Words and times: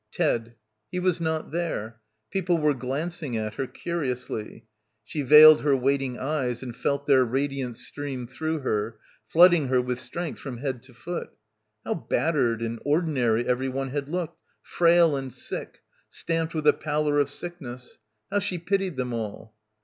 Ted. 0.11 0.55
He 0.91 0.99
was 0.99 1.21
not 1.21 1.51
there. 1.51 1.99
People 2.31 2.57
were 2.57 2.73
glancing 2.73 3.37
at 3.37 3.53
her, 3.53 3.67
curiously. 3.67 4.65
She 5.03 5.21
veiled 5.21 5.61
her 5.61 5.77
waiting 5.77 6.17
eyes 6.17 6.63
and 6.63 6.75
felt 6.75 7.05
their 7.05 7.23
radiance 7.23 7.85
stream 7.85 8.25
through 8.25 8.61
her, 8.61 8.97
flooding 9.27 9.67
her— 9.67 9.77
66— 9.77 9.81
BACKWATER 9.83 9.87
with 9.89 9.99
strength 9.99 10.39
from 10.39 10.57
head 10.57 10.81
to 10.81 10.93
foot. 10.95 11.29
How 11.85 11.93
battered 11.93 12.63
and 12.63 12.79
ordinary 12.83 13.45
everyone 13.47 13.89
had 13.91 14.09
looked, 14.09 14.39
frail 14.63 15.15
and 15.15 15.31
sick, 15.31 15.83
stamped 16.09 16.55
with 16.55 16.65
a 16.65 16.73
pallor 16.73 17.19
of 17.19 17.29
sickness. 17.29 17.99
How 18.31 18.39
she 18.39 18.57
pitied 18.57 18.97
them 18.97 19.13
all. 19.13 19.53